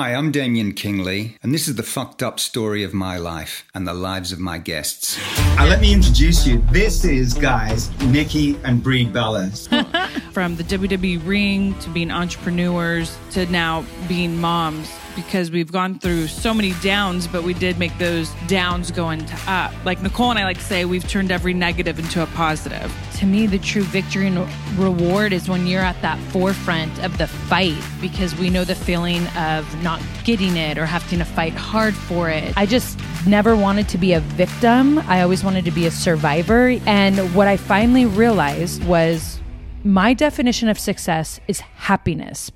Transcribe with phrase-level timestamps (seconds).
[0.00, 3.84] Hi, I'm Damien Kingley, and this is the fucked up story of my life and
[3.84, 5.18] the lives of my guests.
[5.58, 6.62] Uh, let me introduce you.
[6.70, 9.48] This is, guys, Nikki and Brie Bella.
[10.32, 14.88] From the WWE ring to being entrepreneurs to now being moms
[15.18, 19.36] because we've gone through so many downs, but we did make those downs go into
[19.50, 19.72] up.
[19.84, 22.94] Like Nicole and I like to say, we've turned every negative into a positive.
[23.16, 24.48] To me, the true victory and
[24.78, 29.26] reward is when you're at that forefront of the fight because we know the feeling
[29.28, 32.56] of not getting it or having to fight hard for it.
[32.56, 35.00] I just never wanted to be a victim.
[35.00, 36.76] I always wanted to be a survivor.
[36.86, 39.40] And what I finally realized was
[39.82, 42.52] my definition of success is happiness